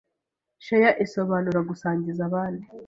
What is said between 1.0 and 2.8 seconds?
isobanura gusangiza abandi